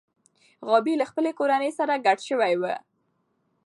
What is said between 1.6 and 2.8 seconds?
سره کډه شوې وه.